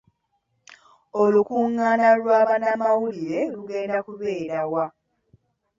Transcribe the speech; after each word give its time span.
Olukungaana 1.21 2.07
lwa 2.19 2.39
bannamawulire 2.47 3.39
lugenda 3.53 3.97
kubeera 4.05 4.59
wa? 4.71 4.85